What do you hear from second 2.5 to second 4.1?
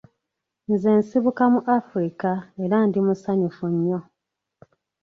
era ndi musanyufu nnyo.